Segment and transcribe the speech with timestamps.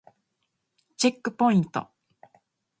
[0.97, 1.89] チェックポイント